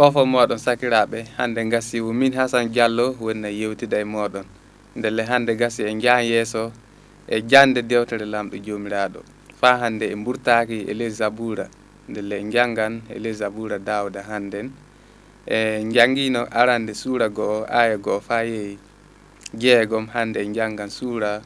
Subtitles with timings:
[0.00, 4.44] fofo moɗon sakiraɓe hande gassi min hasan diallo wonna yewtida e moɗon.
[4.96, 6.72] Ndelle hande gassi e jahan yeeso
[7.28, 9.20] e jande dewtere lamɗo jomiraɗo.
[9.60, 11.68] Fa hande e burtaki e les zaboura.
[12.08, 14.72] Ndelle e jangan e les zaboura dawda hannden.
[15.46, 18.78] E jangino arande suura go'o aya go'o fa yeehi
[19.52, 21.42] jeegom hande e jangan suura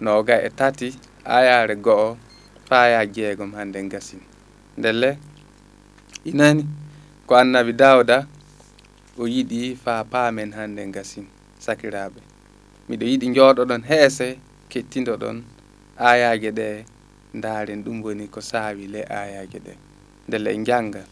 [0.00, 0.90] noga e tati
[1.24, 2.16] ayare go'o
[2.68, 3.90] fa ya jeegom hande en
[4.76, 5.18] ndelle
[6.24, 6.81] inani
[7.32, 8.26] ko annabi dawda
[9.16, 11.24] o yiɗi fa paamen hannde gasin
[11.64, 12.20] sakiraɓe
[12.88, 14.26] miɗo yiɗi jooɗoɗon heese
[14.70, 15.36] kettindoɗon
[16.08, 16.68] ayaje ɗe
[17.38, 19.72] ndaren ɗum woni ko saawi le ayaje ɗe.
[20.28, 21.02] Ndele e janga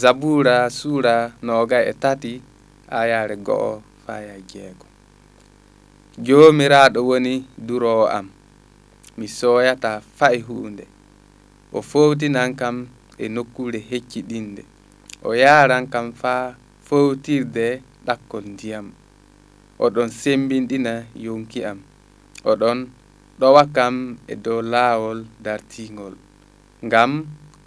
[0.00, 1.14] zabura suura
[1.46, 2.32] noga e tati
[3.00, 4.86] ayare go'o faya jeego.
[6.26, 7.34] Joomiraaɗo woni
[7.66, 8.26] durowo am
[9.16, 10.84] mi soyata fay hunde
[11.72, 12.76] o fowtinan kam
[13.18, 14.71] e nokkure hecciɗinde
[15.24, 16.54] o yaran kam faa
[16.86, 17.66] fowtirde
[18.06, 18.86] ɗakkol ndiyam.
[19.84, 20.92] Oɗon sembinɗina
[21.24, 21.78] yonki am.
[22.50, 22.78] Oɗon
[23.40, 23.94] ɗowa kam
[24.26, 26.14] e dow laawol dartingol
[26.86, 27.12] ngam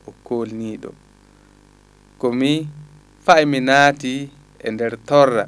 [0.08, 0.90] o kolniɗo
[2.22, 2.52] komi
[3.26, 4.14] fa'i mi naati
[4.66, 5.46] e nder torra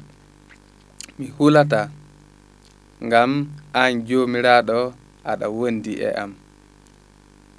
[1.18, 1.80] mi hulata
[3.06, 3.30] ngam
[3.80, 4.78] an jomiraɗo
[5.30, 6.32] aɗa wondi e am.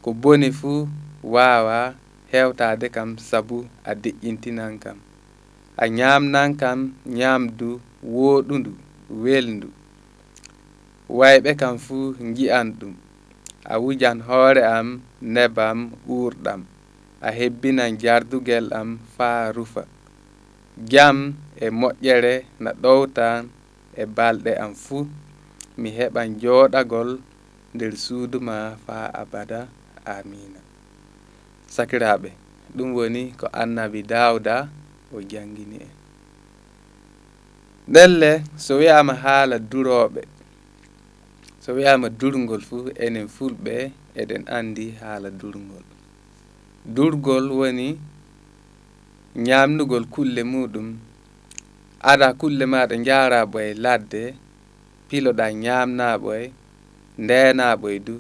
[0.04, 0.80] Ko boni fuu
[1.34, 1.78] wawa
[2.32, 4.98] hewtade kam sabu a deƴƴintinan kam.
[5.78, 6.80] A ñamnan kam
[7.20, 7.70] ñamdu
[8.14, 8.72] woɗundu
[9.24, 9.68] welndu
[11.18, 12.94] wayɓe kam fuu gi'an ɗum.
[13.66, 14.88] A wujan hoore am
[15.22, 16.62] nebam uurɗam.
[17.22, 19.84] A hebbinan jardugel am faa rufa.
[20.92, 21.18] Jam
[21.60, 22.34] e moƴƴere
[22.64, 23.50] na ɗowtan
[23.94, 25.08] e balɗe am fuu
[25.82, 27.10] mi heɓan jooɗagol
[27.74, 29.62] nder suudu ma faa abada.
[30.06, 30.59] Amina
[31.76, 32.30] sakiraaɓe.
[32.76, 34.56] Ɗum woni ko annabi dawda
[35.16, 35.92] o jangini en.
[37.94, 38.32] Ɗelle
[38.64, 40.22] so wiyama haala duroɓe
[41.64, 43.76] so wiyama durgol fuu enen fulɓe
[44.22, 45.86] eɗen andi haala durgol
[46.96, 47.88] durgol woni
[49.48, 50.88] ñamnugol kulle muɗum
[52.12, 54.24] ada kulle maɗa jaraɓo e ladde
[55.08, 56.46] piloɗa ñamnaɓo e
[57.24, 58.16] ndenaɓo e du.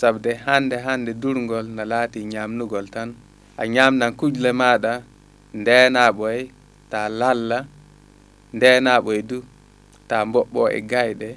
[0.00, 3.10] sabde hande hande durgol no laati ñamnugol tan.
[3.56, 4.92] A ñamnan kujle maɗa
[5.60, 6.40] ndenaɓoye
[6.90, 7.58] ta lalla
[8.56, 9.38] ndenaɓoye du
[10.08, 11.28] ta mboɓɓo e gayɗe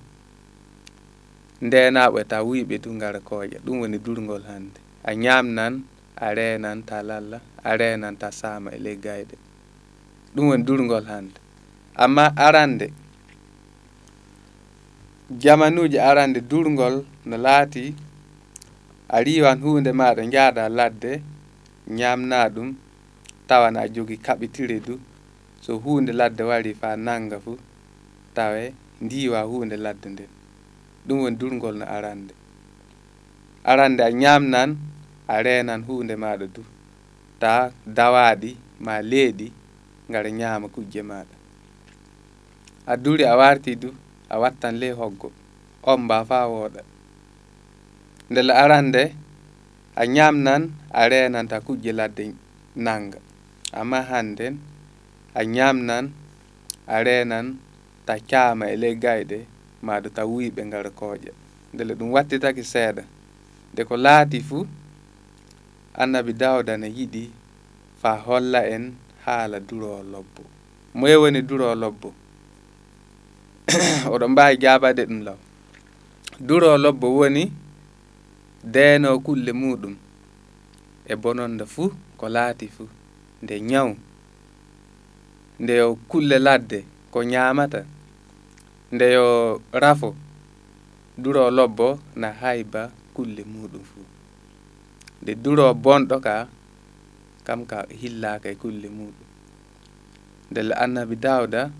[1.65, 5.73] ndenaɓoye ta wiɓe du gara kooƴa ɗum woni durgol hande a ñamnan
[6.15, 9.35] a renan ta lalla a renan ta sama e ley gayɗe.
[10.33, 11.37] Ɗum woni durgol hande
[12.03, 12.87] amma arande
[15.41, 16.95] jamanuji arande durgol
[17.29, 17.83] no laati
[19.09, 21.21] a riwan hunde maɗa jaada ladde
[21.87, 22.69] ñamna ɗum
[23.47, 24.99] tawan a jogi kaɓitire du.
[25.61, 27.57] So hunde ladde wari fa nanga fu
[28.35, 30.27] tawe ndiwa hunde ladde nden
[31.07, 32.33] ɗum woni durgol no arande
[33.63, 34.69] arande a ñamnan
[35.27, 36.61] a renan hunde maɗa du.
[37.39, 39.47] Ta dawaɗi ma leeɗi
[40.09, 41.35] ngara ñama kujje maɗa
[42.85, 43.89] a duri a warti du
[44.29, 45.31] a wattan ley hoggo
[45.83, 46.96] on mba fa wooɗa.
[48.29, 49.03] ndele arande
[49.95, 52.25] a ñamnan a renanta kuƴƴe ladde
[52.75, 53.19] nanga.
[53.79, 54.55] Amma hannden
[55.33, 56.05] a ñamnan
[56.87, 57.47] a renan
[58.05, 59.37] ta caama e ley gayɗe
[59.85, 61.31] maɗo ta wuyɓe ngara kooƴe
[61.73, 63.03] ndele ɗum wattitaki seeɗa
[63.73, 64.63] nde ko laati fuu
[66.01, 67.23] annabi dawda ne yiɗi
[68.01, 68.85] fa holla en
[69.25, 70.41] haala duroo lobbo.
[70.97, 72.09] Moye woni duroo lobbo.
[74.13, 75.37] Oɗon mbawi jaabade ɗum law.
[76.47, 77.43] Duroo lobbo woni
[78.63, 79.95] deeno kulle muɗum.
[81.07, 82.89] E bononda fuu ko laati fuu
[83.43, 83.89] nde ñaw
[85.61, 86.79] nde yo kulle ladde
[87.11, 87.81] ko ñaamata.
[88.91, 90.15] Nde yo rafo
[91.17, 94.05] duro lobbo na hayba kulle muɗum fuu
[95.21, 96.35] nde duro bonɗo ka
[97.45, 99.27] kam ka hillaka e kulle muɗum.
[100.51, 101.71] Ndelle annabi dawda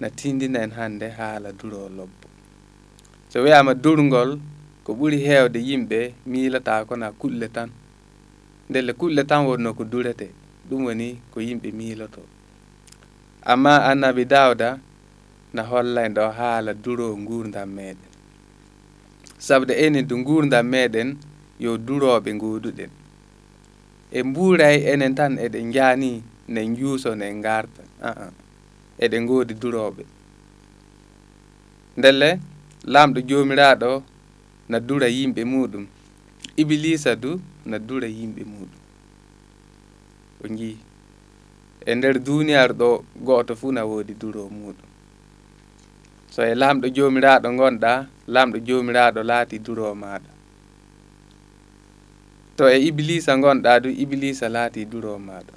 [0.00, 2.26] na tindina en hannde haala duro lobbo.
[3.28, 4.38] So wiyama durgol
[4.90, 5.98] ko ɓuri heewde yimɓe
[6.30, 7.70] miilata kono a kulle tan.
[8.68, 10.26] Ndelle kulle tan wonno ko durete
[10.68, 12.22] ɗum woni ko yimɓe miiloto.
[13.52, 14.68] Amma annabi dawda
[15.54, 18.10] na holla en ɗo haala duro gurdam meɗen
[19.46, 21.08] sabde enen to gurdam meɗen
[21.64, 22.90] yo duroɓe guduɗen
[24.10, 26.10] e mbuuray enen tan eɗen jaani
[26.52, 28.30] ne juuso ne garta aa
[29.04, 30.02] eɗen goodi duroɓe
[31.98, 32.30] ndelle
[32.92, 33.90] lamɗo jomiraɗo
[34.70, 35.84] na dura yimɓe muɗum.
[36.60, 37.30] Iblisa du
[37.70, 38.80] na dura yimɓe muɗum.
[40.42, 40.76] O jii
[41.86, 42.88] e nder duniyaru ɗo
[43.26, 44.88] goto fuu na woodi duro muɗum.
[46.32, 47.92] So e lamɗo jomiraɗo gonɗa
[48.34, 50.30] lamɗo jomiraɗo laati duro maɗa
[52.56, 55.54] to e iblisa gonɗa du iblisa laati duro maɗa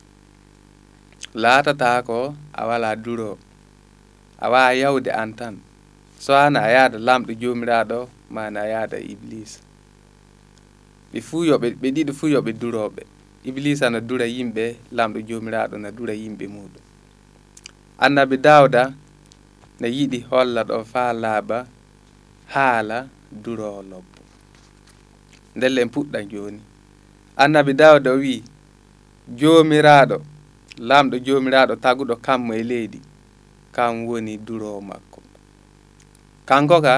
[1.42, 2.20] laatata ko
[2.54, 3.32] a wala duro
[4.44, 5.56] a wawa yawde an tan.
[6.20, 8.00] So ana a yaada lamɗo jomiraɗo
[8.36, 9.60] mana a yaada iblisa
[11.12, 13.02] ɓe fuu yoɓe ɓe ɗiɗi fuu yoɓe duroɓe
[13.50, 14.66] iblisa na dura yimɓe
[14.98, 16.84] lamɗo jomiraɗo na dura yimɓe muɗum
[18.06, 18.82] annabi dawda
[19.80, 21.58] ne yiɗi holla ɗo faa laaɓa
[22.54, 22.98] haala
[23.44, 24.20] durowo lobbo
[25.56, 26.62] ndelle en puɗɗan joni
[27.44, 28.34] annabi dawda wi
[29.40, 30.18] jomiraɗo
[30.90, 33.00] lamɗo jomiraɗo taguɗo kammo e leydi
[33.76, 35.20] kam woni durowo makko.
[36.46, 36.96] Kanko ka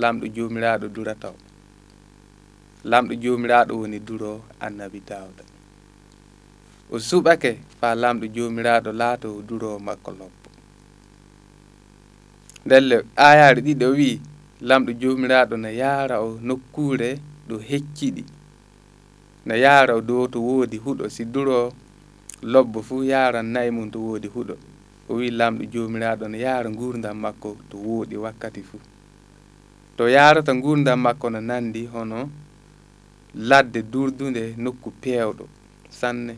[0.00, 1.34] lamɗo jomiraɗo durataw
[2.90, 5.44] lamɗo jomiraɗo woni duro annabi dawda
[6.90, 7.50] o suɓake
[7.80, 10.48] fa lamɗo jomiraɗo laato duro makko loppo.
[12.66, 14.20] Ndelle ayare ɗiɗo wi
[14.68, 17.10] lamɗo jomiraɗo no yaara o nokkure
[17.48, 18.22] ɗo hecciɗi.
[19.46, 21.72] No yaara o dow to woodi huɗo si duro
[22.52, 24.54] lobbo fuu yaran nayi mum to woodi huɗo.
[25.08, 28.80] O wi lamɗo jomiraɗo no yaara gurdam makko to wooɗi wakkati fuu.
[29.98, 32.30] to yarata gurdam makko no nandi hono
[33.34, 35.44] ladde durdude nokku pewɗo
[35.98, 36.34] sanne.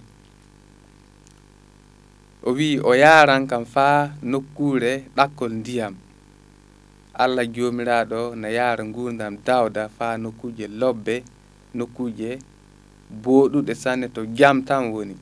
[2.43, 5.95] O wi o yaran kam faa nokkure ɗakkol ndiyam.
[7.23, 11.17] Allah jomiraɗo no yara gurdam dawda faa nokkuje lobbe
[11.79, 12.31] nokkuje
[13.23, 15.17] boɗuɗe sanne to jam tan woni.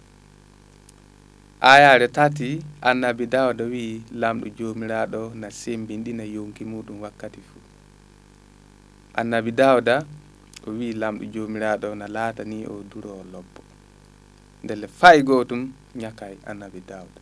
[1.61, 3.85] Ayare tati annabi dawda wi
[4.20, 7.58] lamɗo jomiraɗo na sembinɗina yonki muɗum wakkati fuu
[9.20, 9.97] annabi dawda
[10.67, 13.61] o wi lamɗo jomiraɗo na laata ni o duro lobbo.
[14.65, 15.62] Ndele fay gotum
[16.00, 17.20] ñakay annabi dawda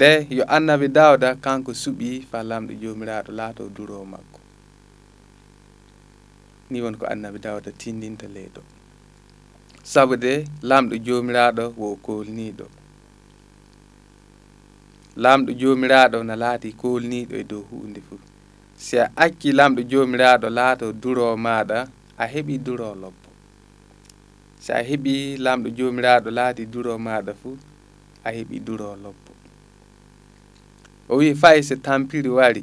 [0.00, 4.40] de yo annabi dawda kanko suɓi fa lamɗo jomiraɗo laato duro makko.
[6.70, 8.62] Ni won ko annabi dawda tindinta leyɗo
[9.92, 10.32] sabu de
[10.68, 12.66] lamɗo jomiraɗo wo kolniɗo
[15.22, 18.18] lamɗo jomiraɗo na laati kolniɗo e dow hunde fuu.
[18.86, 21.78] si a acci lamɗo jomiraɗo laato duro maɗa
[22.22, 23.28] a heeɓi duro lobbo.
[24.62, 25.14] Si a heeɓi
[25.44, 27.52] lamɗo jomiraɗo laati duro maɗa fuu
[28.26, 29.30] a heeɓi duro lobbo.
[31.10, 32.62] O wi fay so tampiri wari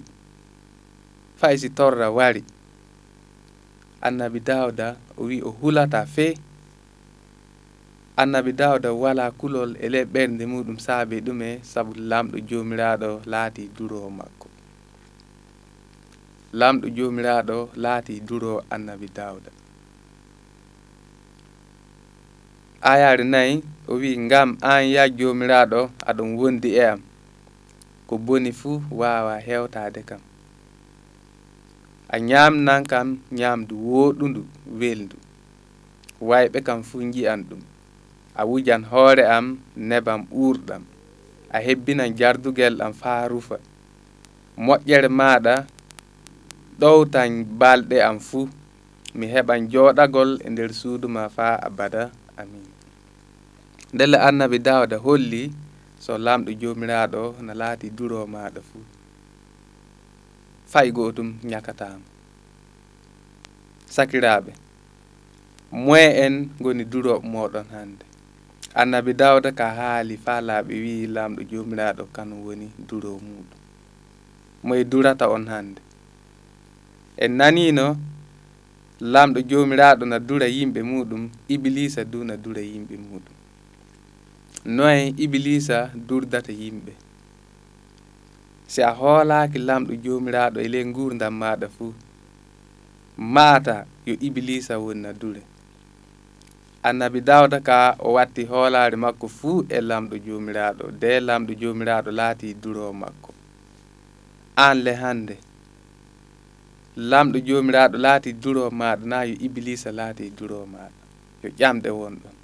[1.40, 2.44] fay si torra wari.
[4.08, 4.88] Annabi dawda
[5.20, 6.34] o wi o hulata fee.
[8.22, 14.00] Annabi dawda wala kulol e ley ɓernde muɗum saabe ɗume saabu lamɗo jomiraɗo laati duro
[14.18, 14.41] makko.
[16.60, 19.52] lamɗo jomiraɗo laati durowo annabi dawda
[22.82, 27.00] ayare nayi o wi ngam an ya jomiraɗo aɗon wondi e am.
[28.08, 30.20] Ko boni fuu wawa hewtade kam.
[32.10, 33.08] A ñamnan kam
[33.40, 34.42] ñamdu woɗundu
[34.80, 35.18] weldu
[36.30, 37.62] wayɓe kam fuu jiyan ɗum.
[38.36, 39.46] A wujan hoore am
[39.76, 40.84] nebam ɓurɗam
[41.50, 43.58] a hebbinan jardugel am faa rufa.
[44.58, 45.66] Moƴƴere maɗa
[46.82, 48.44] ɗowtan balɗe am fuu
[49.18, 52.04] mi heɓan jooɗagol e nder suudu ma faa abada.
[52.42, 52.66] Amin.
[53.94, 55.44] Ndelle annabi dawda holli
[56.04, 58.84] so lamɗo jomiraɗo no laati duro maɗa fuu
[60.72, 62.06] fay gotum ñakatama.
[63.96, 64.52] Sakiraɓe
[65.86, 68.06] moyen en goni duroɓe moɗon hande
[68.82, 73.60] annabi dawda ka haali fa laaɓe wi lamɗo jomiraɗo kanu woni duro muɗum.
[74.66, 75.82] Moye durata on hande
[77.18, 77.98] en nanino
[79.02, 83.36] lamɗo jomiraɗo na dura yimɓe muɗum iblisa du na dura yimɓe muɗum.
[84.66, 86.92] Noye iblisa durdata yimɓe.
[88.68, 91.94] Si a hoolaki lamɗo jomiraɗo e ley gurdam maɗa fuu
[93.18, 95.42] maata yo iblisa woni na dure.
[96.84, 102.54] Annabi dawda ka o watti hoolare makko fuu e lamɗo jomiraɗo de lamɗo jomiraɗo laati
[102.54, 103.32] duro makko.
[104.56, 105.38] An le hande
[106.98, 110.92] lamɗo jomiraɗo laati duro maɗa na yo iblisa laati duro maɗa
[111.44, 112.36] yo ƴamɗe wonɗon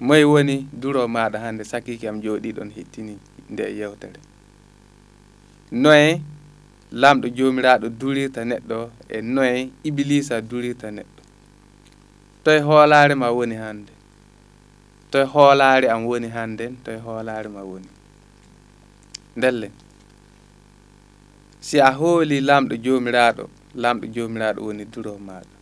[0.00, 3.14] moye woni duro maɗa hande sakiki am jooɗiɗon hettini
[3.50, 4.20] nde e yewtere
[5.72, 6.20] noye
[6.92, 11.22] lamɗo jomiraɗo durirta neɗɗo e noye iblisa durirta neɗɗo.
[12.44, 13.92] Toye hoolare ma woni hande
[15.10, 17.88] toye hoolare am woni hannden toye hoolare ma woni.
[19.36, 19.70] Ndelle
[21.60, 23.44] si a hooli lamɗo jomiraɗo
[23.74, 25.54] lamɗo jomiraɗo woni duro maɗa.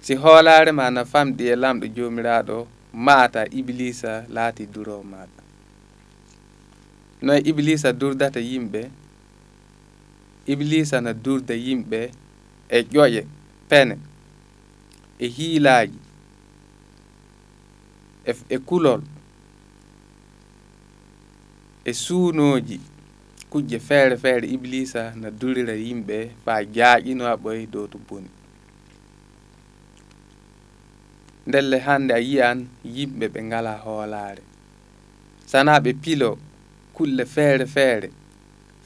[0.00, 2.56] Si hoolare ma na famɗi e lamɗo jomiraɗo
[2.92, 5.42] maata iblisa laati duro maɗa.
[7.22, 8.82] Noye iblisa durdata yimɓe
[10.52, 12.00] iblisa na durda yimɓe
[12.68, 13.22] e ƴoƴe
[13.68, 13.94] pene
[15.18, 15.98] e hiilaji
[18.24, 19.02] e, e kulol
[21.84, 22.80] e suunoji
[23.50, 28.30] kujje feere feere iblisa na durira yimɓe faa jaaƴino a ɓoy dow to boni.
[31.46, 32.58] Ndelle hannde a yiyan
[32.96, 34.42] yimɓe ɓe ngala hoolaare
[35.50, 36.30] sana ɓe pilo
[36.94, 38.08] kulle feere feere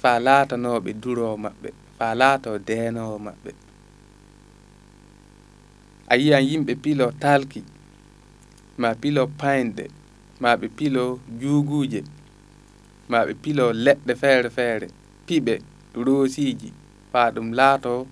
[0.00, 3.50] faa laatanoɓe duroo maɓɓe faa laato deenowo maɓɓe
[6.12, 7.60] a yiyan yimɓe pilo talki
[8.80, 9.84] ma pilo paynɗe
[10.42, 11.04] ma ɓe pilo
[11.40, 12.00] juuguuje
[13.10, 14.86] maɓe pilo leɗɗe feere feere.
[15.26, 15.54] Piɓe
[16.04, 16.70] roosiji
[17.12, 18.06] faa ɗum laato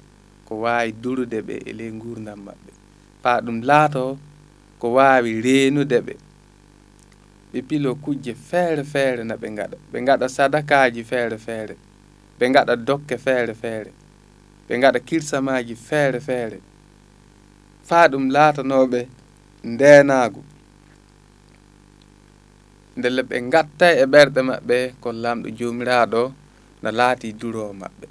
[0.47, 2.71] ko waawi durude ɓe e ley gurdam maɓɓe.
[3.23, 4.19] Faa ɗum laato
[4.81, 6.15] ko waawi reenude ɓe.
[7.53, 9.77] Ɓe pilo kujje feere feere na ɓe ngaɗa.
[9.93, 11.75] Ɓe ngaɗa sadakaji feere feere.
[12.39, 13.91] Ɓe ngaɗa dokke feere feere.
[14.69, 16.59] Ɓe ngaɗa kirsamaji feere feere.
[17.89, 19.01] Faa ɗum laatanoɓe
[19.65, 20.43] ndenagu
[22.99, 26.23] ndelle ɓe gatta e ɓerɗe maɓɓe ko lamɗo jomiraɗo
[26.83, 28.07] no laati durowo maɓɓe.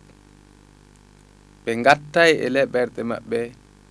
[1.64, 3.40] Ɓe gattay e le ɓerɗe maɓɓe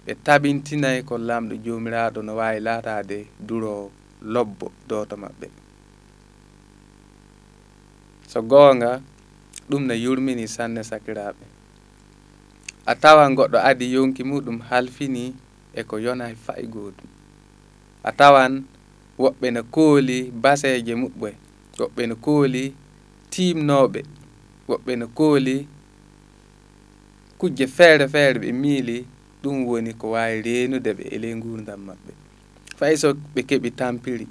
[0.05, 3.85] ɓe tabintinay ko lamɗo jomiraɗo no wawi laatade durowo
[4.33, 5.47] lobbo dooto maɓɓe.
[8.31, 8.91] So goonga
[9.69, 11.45] ɗum no yurmini sanne sakiraɓe
[12.87, 15.25] a tawan goɗɗo adi yonki muɗum halfini
[15.81, 17.09] eko yona e fayi gotum
[18.03, 18.65] a tawan
[19.23, 21.31] woɓɓe no kooli baseje muɓɓe
[21.81, 22.63] woɓɓe no kooli
[23.33, 24.01] timnoɓe
[24.69, 25.55] woɓɓe no kooli
[27.39, 28.97] kujje feere feere ɓe miili
[29.43, 32.13] ɗum woni ko wawi reenude ɓe ele ley gurdam maɓɓe.
[32.79, 34.27] Fay so ɓe keɓi tampiri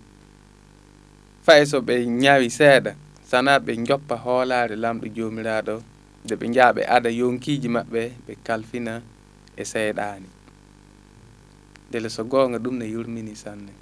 [1.45, 2.91] fay so ɓe ñawi seeɗa
[3.29, 5.75] sana ɓe joppa hoolare lamɗo jomiraɗo
[6.23, 8.93] nde ɓe jaa ɓe ada yonkiji maɓɓe ɓe kalfina
[9.55, 10.29] e seyɗani
[11.89, 13.73] ndele so goonga ɗum ne yurmini sanne.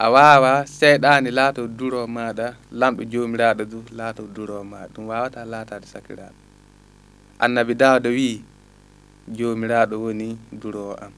[0.00, 2.46] a wawa seyɗani laato duro maɗa
[2.80, 4.88] lamɗo jomiraɗo du laato duro maɗa.
[4.94, 6.38] Ɗum wawata laatade sakiraɗo
[7.44, 8.28] annabi dawda wi
[9.36, 10.28] jomiraɗo woni
[10.60, 11.12] duro am.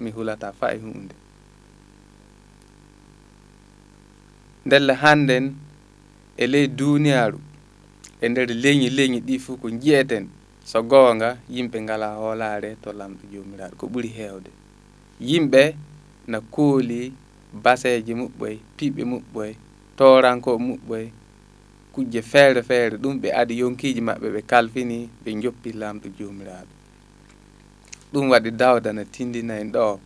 [0.00, 1.14] Mi hulata fa e hunde.
[4.66, 5.44] Ndelle hannden
[6.36, 7.38] e ley duniyaru
[8.20, 10.24] e nder leñi leñi ɗi fuu ko jiyeten
[10.64, 14.50] so goonga yimɓe ngala hoolare to lamɗo jomiraɗo ko ɓuri heewde.
[15.28, 15.62] Yimɓe
[16.26, 17.12] na kooli
[17.64, 19.52] baseji muɓɓoye piɓɓe muɓɓoye
[19.98, 21.06] toranko muɓɓoye
[21.92, 26.72] kujje feere feere ɗum ɓe adi yonkiji maɓɓe ɓe kalfini ɓe joppi lamɗo jomiraɗo
[28.12, 30.00] ɗum waɗi dawda ne tindina en ɗo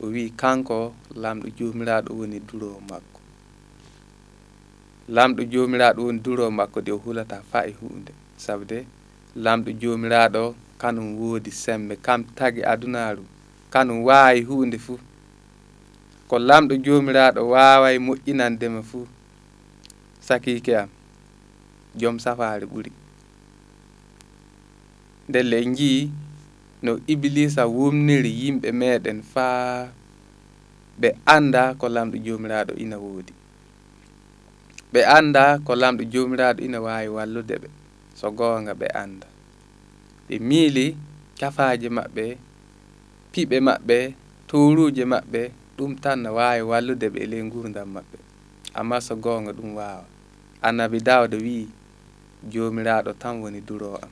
[0.00, 0.78] o wi kanko
[1.22, 3.20] lamɗo jomiraɗo woni durowo makko.
[5.14, 8.12] Lamɗo jomiraɗo woni durowo makko de o hulata fa e hunde
[8.44, 8.78] sabde
[9.44, 10.42] lamɗo jomiraɗo
[10.80, 13.24] kanum woodi sembe kam tagi adunaru
[13.72, 14.98] kanum wawi hunde fuu
[16.28, 19.06] ko lamɗo jomiraɗo wawa moƴƴinandema fuu
[20.26, 20.88] sakike am.
[21.98, 22.92] Joom safare ɓuri.
[25.28, 26.10] Ndelle en jii
[26.82, 29.88] no iblisa wumniri yimɓe meɗen faa
[31.00, 33.32] ɓe anda ko lamɗo jomiraɗo ina woodi.
[34.92, 37.68] Ɓe anda ko lamɗo jomiraɗo ina wawi wallude ɓe
[38.18, 39.26] so gonga ɓe anda.
[40.28, 40.86] Ɓe miili
[41.40, 42.24] kafaji maɓɓe
[43.32, 43.98] piɓe maɓɓe
[44.48, 45.42] toruje maɓɓe
[45.76, 48.18] ɗum tan ne wawi wallude ɓe e ley gurdam maɓɓe.
[48.78, 50.04] Amma so gonga ɗum wawa
[50.66, 51.68] annabi dawda wi
[52.52, 54.10] jomiraɗo tan woni duro am.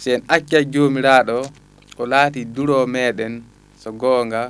[0.00, 1.36] Si en accat jomiraɗo
[2.00, 3.34] o laati duro meɗen
[3.82, 4.42] so gonga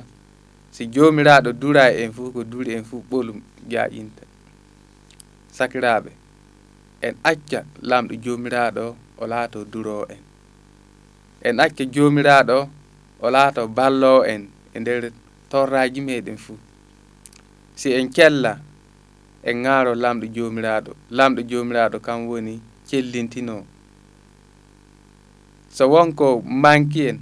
[0.71, 3.39] si jomiraɗo dura en fuu ko duri en fuu ɓolum
[3.71, 4.23] jaƴinta
[5.57, 6.11] sakiraɓe
[7.07, 8.85] en acca lamɗo jomiraɗo
[9.17, 10.21] o laato duro en.
[11.47, 12.57] En acca jomiraɗo
[13.19, 14.41] o laato ballo en
[14.73, 15.03] e nder
[15.55, 16.57] torraji meɗen fuu
[17.79, 18.53] si en kella
[19.47, 22.53] en ŋaaro lamɗo jomiraɗo lamɗo jomiraɗo kam woni
[22.87, 23.55] cellintino
[25.75, 26.27] so wonko
[26.63, 27.17] manki en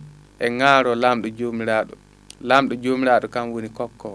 [0.45, 1.93] en ŋaaro lamɗo jomiraɗo
[2.49, 4.11] lamɗo jomiraɗo kam woni kokko.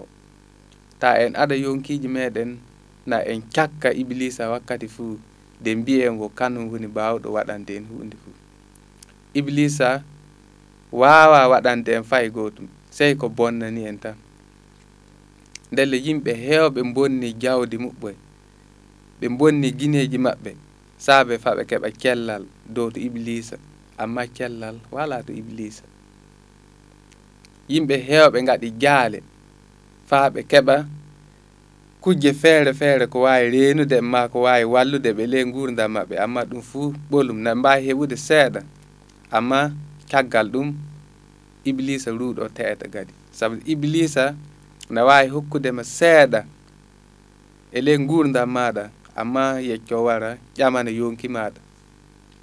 [1.00, 2.50] Ta en aɗa yonkiji meɗen
[3.10, 5.18] na en cakka iblisa wakkati fuu
[5.62, 8.34] de mbiyen wo kanum woni bawɗo waɗande en hunde fuu
[9.38, 10.02] iblisa
[11.00, 12.66] wawa waɗande en fay gotum
[12.98, 14.16] sey ko bonnani en tan.
[15.72, 18.10] Ndelle yimɓe heewɓe bonni jawdi muɓɓe
[19.20, 20.50] ɓe bonni guineji maɓɓe
[21.04, 22.42] saabe faɓe keɓa cellal
[22.74, 23.56] dow to iblisa.
[24.02, 25.84] Amma cellal wala to iblisa.
[27.72, 29.18] Yimɓe heewɓe gaɗi jaale
[30.10, 30.76] faaɓe keɓa
[32.02, 36.14] kujje feere feere ko wawi reenude en ma ko wawi wallude ɓe ley gurdam maɓɓe.
[36.24, 38.60] Amma ɗum fuu ɓolum na mbawi heɓude seeɗa.
[39.36, 39.60] Amma
[40.10, 40.68] caggal ɗum
[41.68, 44.24] iblisa ruɗo teeta gadi saabu iblisa
[44.90, 46.40] ne wawi hokkudema seeɗa
[47.72, 48.84] e ley gurdam maɗa
[49.20, 51.60] amma yecco wara ƴamana yonki maɗa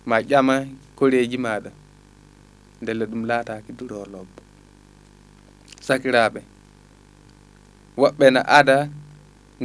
[0.09, 0.55] ma ƴama
[0.97, 1.71] koreji maɗa
[2.81, 4.41] ndelle ɗum laataki duro lobbo
[5.87, 6.41] sakiraɓe
[7.97, 8.77] woɓɓe na ada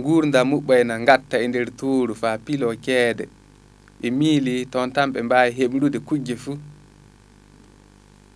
[0.05, 3.25] gurdam muɓɓo ene gatta e nder tuuru fa piilo ceede
[4.01, 6.57] ɓe miili toon tan ɓe mbawi heɓrude kujje fuu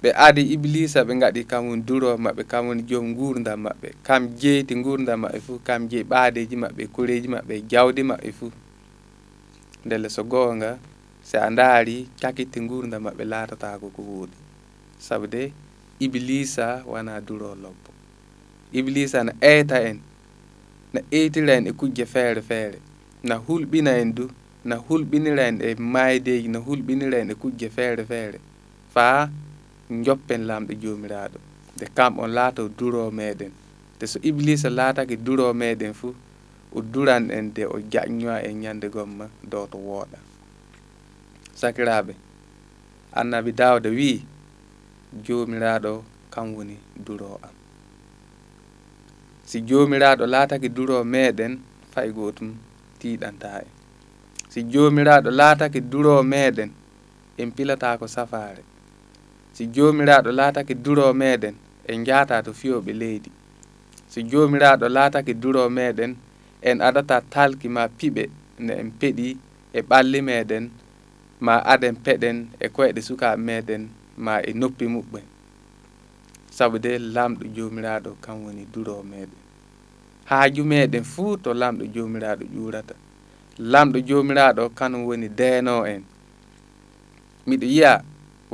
[0.05, 4.23] ɓe aadi iblisa ɓe gaɗi kam woni durowo maɓɓe kam woni joom gurdam maɓɓe kam
[4.41, 8.51] jeeyi gurdam maɓɓe fuu kam jeeyi ɓaadeji maɓɓe koreji maɓɓe jawdi maɓɓe fuu.
[9.87, 10.71] Ndele so goonga
[11.29, 14.37] si a ndaari cakitti gurdam maɓɓe laatatako ko wuuɗi
[15.07, 15.43] sabu de
[16.05, 17.91] iblisa wona duro lobbo.
[18.79, 19.99] Iblisa na eyta en
[20.93, 22.79] na eytira en e kujje feere feere
[23.29, 24.25] na hulɓina en du
[24.69, 28.39] na hulɓinira en e maydeji na hulɓinira en e kujje feere feere.
[28.95, 29.29] Faa
[30.05, 31.39] joppen lamɗo jomiraɗo
[31.77, 33.53] nde kam on laato duro meɗen
[33.99, 36.15] te so iblisa laatake duro meɗen fuu
[36.77, 40.19] o duran en de o jaƴñoa en ñande gomma dow to wooɗa.
[41.61, 42.13] Sakiraɓe
[43.19, 44.17] annabi dawda wii
[45.27, 45.93] jomiraɗo
[46.33, 46.77] kam woni
[47.07, 47.55] duro am.
[49.49, 51.53] Si jomiraɗo laatake duro meɗen
[51.93, 52.51] fay gotum
[53.01, 53.71] tiɗanta en.
[54.53, 56.71] Si jomiraɗo laatake duro meɗen
[57.41, 58.63] en pilata ko safare
[59.55, 61.55] si jomiraɗo laatake duro meɗen
[61.91, 63.31] en jaata to fiyoɓe leydi.
[64.13, 66.13] Si jomiraɗo laatake duro meɗen
[66.69, 68.23] en adata talki ma piɓe
[68.63, 69.29] nde en peeɗi
[69.73, 70.65] e ɓalli meɗen
[71.47, 73.83] ma aden peɗen e koyɗe sukaɓe meɗen
[74.25, 75.27] ma e noppi muɓɓen
[76.57, 79.41] sabu de lamɗo jomiraɗo kam woni duro meɗen.
[80.31, 82.95] Haaju meɗen fuu to lamɗo jomiraɗo ƴurata.
[83.73, 86.03] Lamɗo jomiraɗo kanum woni deeno en.
[87.47, 87.93] Miɗo yiya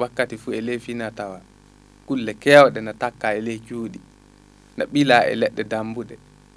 [0.00, 1.40] wakkati fuu e ley fina tawa.
[2.06, 4.00] Kulle kewɗe na takka e ley cuuɗi.
[4.76, 6.14] Na ɓila e leɗɗe dambuɗe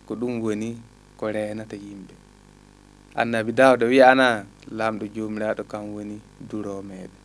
[0.08, 0.69] ko ɗum woni
[1.17, 2.13] ko renata yimɓe.
[3.19, 4.27] Annabi dawda wiyana
[4.77, 6.17] lamɗo jomiraɗo kam woni
[6.49, 7.21] duro meɗen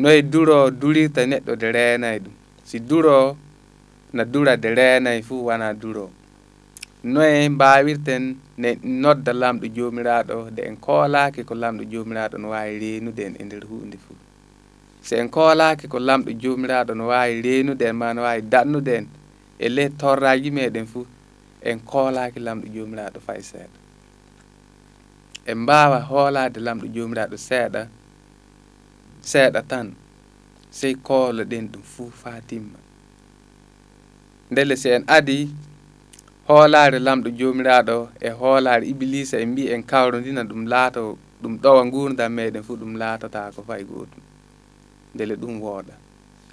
[0.00, 2.34] noye duro durirta neɗɗo de renayi ɗum.
[2.68, 3.36] Si duro
[4.12, 6.10] na dura de renayi fuu wona duro
[7.04, 8.70] noye mbawirten ne
[9.02, 13.64] nodda lamɗo jomiraɗo de en koolaki ko lamɗo jomiraɗo no wawi renude en e nder
[13.70, 14.16] hunde fuu
[15.06, 19.06] so en koolaki ko lamɗo jomiraɗo no wawi reenude en ma no wawi dannude en
[19.58, 21.06] e ley torraji meɗen fuu
[21.68, 23.78] en koolaki lamɗo jomiraɗo fay seeɗa.
[25.50, 27.82] En mbawa hoolade lamɗo jomiraɗo seeɗa
[29.30, 29.86] seeɗa tan
[30.78, 32.78] sey koolo ɗen ɗum fuu faa timma
[34.50, 35.38] ndele si en adi
[36.48, 41.02] hoolaare lamɗo joomiraaɗo e hoolaare ibilisa en mbi en kawrodina ɗum laato
[41.42, 44.22] ɗum ɗowa nguurdam meɗen fuu ɗum laatata ko fay gootum.
[45.14, 45.94] Ndele ɗum wooɗa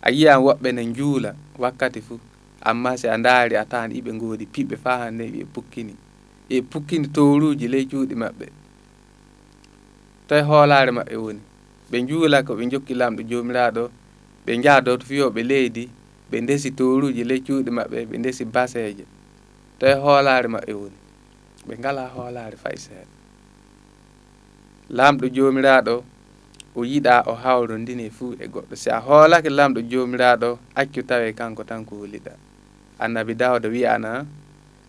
[0.01, 2.19] a yiyan woɓɓe ne njuula wakkati fuu
[2.69, 5.93] amma si a ndaari a tawan iɓe ngoodi piɓɓe faa hannde ɓe pukkini.
[6.49, 8.47] E pukkini towruuji ley cuuɗi maɓɓe.
[10.27, 11.41] Toye hoolaare maɓɓe woni
[11.91, 13.83] ɓe njuula ko ɓe jokki lamɗo joomiraaɗo
[14.45, 15.83] ɓe njaha dow to fiyoɓe leydi
[16.31, 19.05] ɓe ndesi towruuji ley cuuɗi maɓɓe ɓe ndesi baseeje.
[19.79, 20.97] To e hoolaare maɓɓe woni
[21.67, 23.13] ɓe ngala hoolaare fay seeɗa.
[24.97, 25.95] Lamɗo joomiraaɗo
[26.75, 28.75] o yiɗa o hawrondini fuu e goɗɗo.
[28.75, 32.33] Si a hoolake lamɗo jomiraɗo accu tawe kanko tan ko holiɗa
[32.99, 34.25] annabi dawda wiyana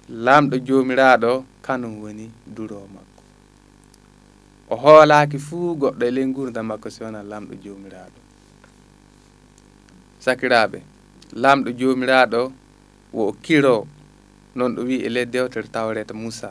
[0.09, 3.22] lamɗo jomiraɗo kanum woni duro makko.
[4.70, 8.20] O hoolaki fuu goɗɗo e ley gurdam makko si wona lamɗo jomiraɗo
[10.20, 10.79] sakiraɓe
[11.42, 12.53] lamɗo jomiraɗo
[13.12, 13.87] wo kiro
[14.57, 16.51] noon ɗo wi e ley dewtere tawreta moussa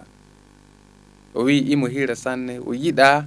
[1.33, 3.25] o wi imo hira sanne o yiɗa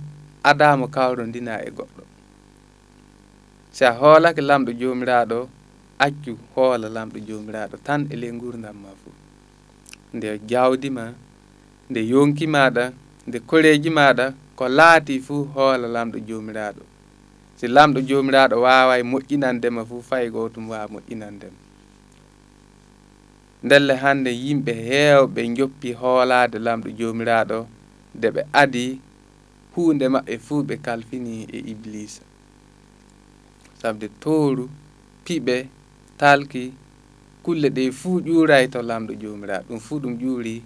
[0.51, 2.03] adamo kawrodira e goɗɗo.
[3.75, 5.39] Si a hoolake lamɗo jomiraɗo
[6.05, 9.13] accu hoola lamɗo jomiraɗo tan e ley gurdam ma fuu.
[10.17, 11.05] Nde jawdima
[11.91, 12.85] nde yonki maɗa
[13.29, 14.27] nde koreji maɗa
[14.59, 16.83] ko laati fuu hoola lamɗo jomiraɗo
[17.59, 21.59] si lamɗo jomiraɗo wawa moƴƴinandema fuu fay gotum wawa moƴƴinandema
[23.65, 27.59] ndelle hande yimɓe heewɓe joppi hoolade lamɗo jomiraɗo
[28.17, 28.85] nde ɓe adi
[29.87, 32.23] hunde maɓɓe fuu ɓe kalfini e iblisa
[33.81, 34.64] sabde tooru
[35.25, 35.57] piɓe
[36.21, 36.62] talki
[37.45, 40.57] kulle ɗe fuu ƴuuray to lamɗo jomiraɗo ɗum fuu ɗum ƴuuri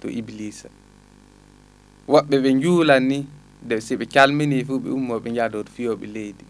[0.00, 0.68] to iblisa
[2.12, 3.18] woɓɓe ɓe njuulan ni
[3.68, 6.44] de si ɓe calmini fuu ɓe ummo ɓe jaha dow fiyoɓe leydi.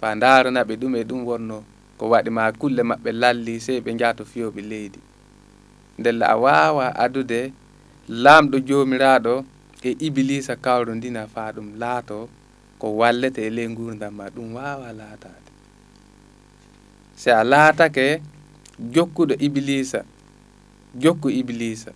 [0.00, 1.56] Fa darana ɓe ɗum e ɗum wonno
[1.98, 4.98] ko waɗi ma kulle maɓɓe lalli sey ɓe jaha fiyoɓe leydi.
[5.98, 7.40] Ndella a wawa adude
[8.24, 9.34] lamɗo jomiraɗo
[9.82, 12.28] e ibilisa kawro ndina fa ɗum laato
[12.80, 15.50] ko wallete e ley gurdam ma ɗum wawa laatade
[17.20, 18.06] si a laatake
[18.94, 20.00] jokkuɗo ibilisa
[21.02, 21.92] jokku ibilisa.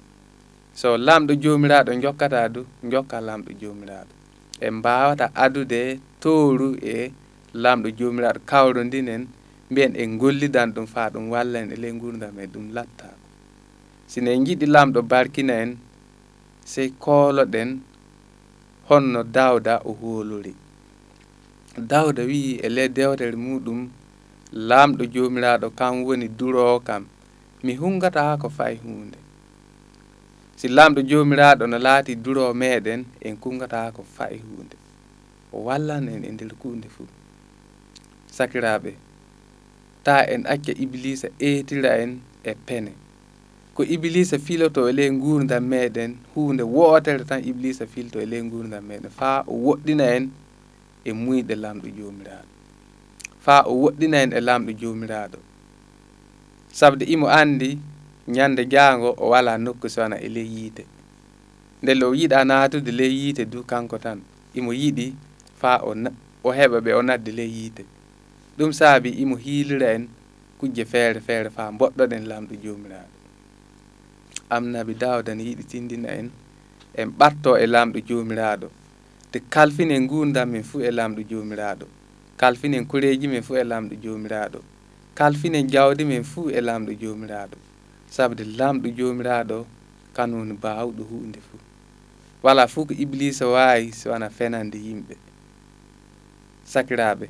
[0.74, 2.60] So lamɗo jomiraɗo jokkata du
[2.92, 4.12] jokka lamɗo jomiraɗo
[4.66, 5.80] en mbawata adude
[6.22, 7.12] tooru e
[7.62, 9.22] lamɗo jomiraɗo kawro ndinen
[9.70, 13.08] mbiyen en gollidan ɗum fa ɗum walla en e ley gurdam e ɗum latta
[14.10, 15.70] sine jiɗi lamɗo barkina en
[16.72, 17.70] sey kooloɗen
[18.88, 20.54] honno dawda o hoolori
[21.90, 23.80] dawda wi'i e ley dewtere muɗum
[24.68, 27.02] laamɗo joomiraaɗo kam woni duroowo kam.
[27.64, 29.18] Mi hungata ko fay hunde
[30.58, 34.76] si laamɗo joomiraaɗo no laati duroowo meɗen en kungata ko fay hunde
[35.52, 37.06] o wallan en e nder kunde fuu.
[38.36, 38.90] Sakiraɓe
[40.04, 42.12] ta en acca iblisa eetira en
[42.44, 42.92] e pene.
[43.74, 48.84] ko iblisa filoto e ley gurdam meɗen hunde wootere tan iblisa filto e ley gurdam
[48.88, 49.10] meɗen.
[49.18, 50.24] Fa o woɗɗina en
[51.04, 52.48] e muyɗe lamɗo jomiraɗo.
[53.44, 55.38] Fa o woɗɗina en e lamɗo jomiraɗo.
[56.78, 57.70] Sabde imo andi
[58.36, 60.84] ñande jaango o wala nokku so e ley yiite.
[61.82, 64.18] Nden o yiɗa natude ley yiite du kanko tan
[64.54, 65.06] imo yiɗi
[65.60, 65.90] fa o
[66.44, 67.82] o heɓa ɓe o nadde ley yiite.
[68.56, 70.08] Ɗum saabi imo hiilira en
[70.58, 73.23] kujje feere feere fa mboɗɗoɗen lamɗo jomiraɗo.
[74.50, 76.30] amnabi dawda ne yiɗi tindina en
[76.94, 78.68] en ɓatto e lamɗo jomiraɗo.
[79.32, 81.86] Te kalfinen gurdam men fuu e lamɗo jomiraɗo.
[82.36, 84.58] Kalfinen koreji men fuu e lamɗo jomiraɗo.
[85.14, 87.56] Kalfinen jawdi men fuu e lamɗo jomiraɗo.
[88.10, 89.66] Sabde lamɗo jomiraɗo
[90.16, 91.58] kanuni bawɗo hunde fuu
[92.42, 95.14] wala fuu ko iblisa wawi so wona fenande yimɓe.
[96.64, 97.26] Sakiraɓe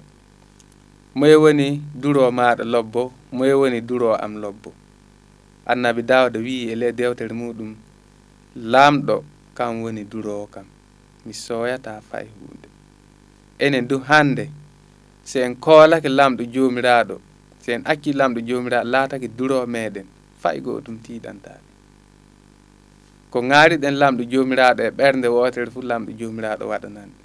[1.15, 4.73] moye woni duro maɗa lobbo moye woni duro am lobbo.
[5.67, 7.71] annabi dawda wi e ley dewtere muɗum
[8.73, 9.17] lamɗo
[9.57, 10.67] kam woni durowo kam.
[11.27, 12.69] Mi soyata fay hunde
[13.59, 14.49] enen du hande
[15.25, 17.17] si en koolake lamɗo jomiraɗo
[17.63, 20.07] si en acci lamɗo jomiraɗo laatake durowo meɗen
[20.43, 21.65] fay gotum tiɗantaɗe
[23.31, 27.21] ko gaariɗen lamɗo jomiraɗo e ɓernde wotere fu lamɗo jomiraɗo waɗananɗe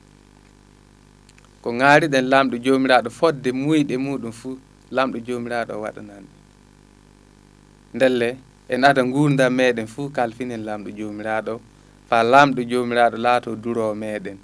[1.62, 4.49] ko gaariɗen lamɗo jomiraɗo fodde muyɗe muɗum fu
[4.95, 5.82] lamɗo jomiraɗo o
[7.93, 8.38] ndelle
[8.69, 11.54] en ada gurdam meɗen fuu kalfinen lamɗo jomiraɗo
[12.10, 14.38] fa lamɗo jomiraɗo laato durowo meɗen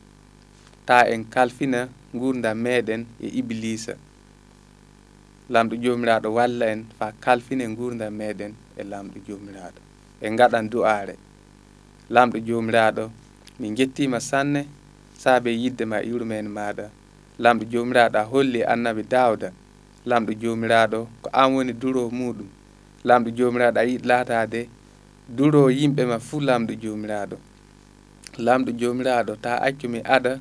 [0.87, 1.79] ta en kalfina
[2.13, 3.93] gurdam meɗen e iblisa
[5.53, 9.79] lamɗo jomiraɗo walla en fa kalfine gurdam meɗen e lamɗo jomiraɗo
[10.25, 11.15] en gaɗan du'are
[12.15, 13.03] lamɗo jomiraɗo
[13.59, 14.61] min gettima sanne
[15.23, 16.85] saabe yidde ma e iwrumen maɗa
[17.43, 19.49] lamɗo jomiraɗo a holli annabi dawda
[20.09, 22.49] lamɗo jomiraɗo ko an woni duro muɗum
[23.07, 24.59] lamɗo jomiraɗo a yiɗi laatade
[25.37, 27.37] duro yimɓe ma fuu lamɗo jomiraɗo.
[28.45, 30.33] Lamɗo jomiraɗo ta accu mi ada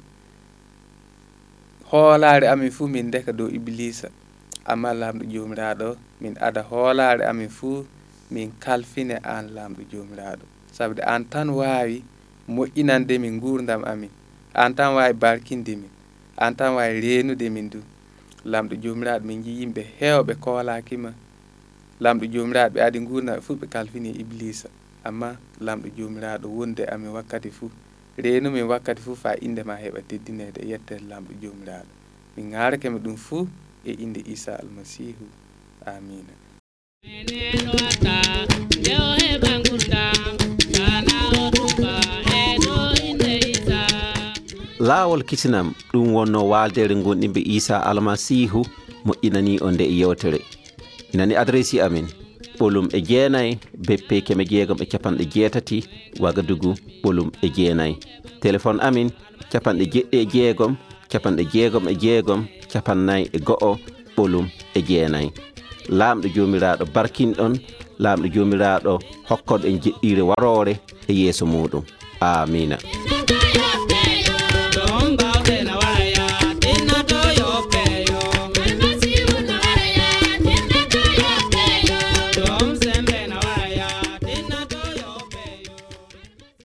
[1.91, 4.09] hoolare amin fuu min deka dow iblisa.
[4.65, 7.87] Amma lamɗo jomiraɗo min ada hoolare amin fuu
[8.31, 10.45] min kalfine an lamɗo jomiraɗo.
[10.73, 12.03] Sabude an tan wawi
[12.49, 14.11] moƴƴinande min gurdam amin.
[14.55, 15.91] An tan wawi barkinde min.
[16.39, 17.81] An tan wawi renude min du.
[18.45, 21.13] Lamɗo jomiraɗo min ji yimɓe hewɓe koolakima
[22.01, 24.69] lamɗo jomiraɗo ɓe adi gurnaɓe fuu ɓe kalfini iblisa.
[25.05, 27.71] Amma lamɗo jomiraɗo wonde amin wakkati fuu
[28.17, 31.91] renumin wakkati fuu fa indema heɓa teddinede e yettere lamɗo jomiraɗo.
[32.37, 33.49] Min garakemi ɗum fuu
[33.85, 35.27] e inde isa almasihu.
[35.87, 36.35] Amina.
[44.81, 48.61] Laawol kisinam ɗum wonno waaldere gonɗimɓe isa almasihu
[49.07, 50.41] moƴƴinani o nde e yewtere.
[51.17, 52.07] nani adressi amin.
[52.59, 55.79] Ɓolum e jeenayi beppe keme jeegom e capanɗe jeetati
[56.23, 56.71] wagadugu
[57.03, 57.95] ɓolum e jeenayi
[58.41, 59.09] téléphone amin
[59.51, 60.73] capanɗe jeɗɗi e jeegom
[61.11, 62.41] capanɗe jeegom e jeegom
[62.73, 63.73] capannayyi e go'o
[64.17, 65.29] ɓolum e jeenayi
[65.99, 67.53] laamɗo joomiraaɗo barkinɗon
[68.03, 68.93] laamɗo joomiraaɗo
[69.29, 70.75] hokkoɗo en jeɗɗiire waroore
[71.11, 71.83] e yeeso muɗum
[72.21, 72.77] amina